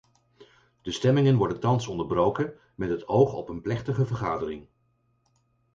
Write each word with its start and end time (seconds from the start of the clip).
De 0.81 0.91
stemmingen 0.91 1.37
worden 1.37 1.59
thans 1.59 1.87
onderbroken 1.87 2.53
met 2.75 2.89
het 2.89 3.07
oog 3.07 3.33
op 3.33 3.49
een 3.49 3.61
plechtige 3.61 4.05
vergadering. 4.05 4.67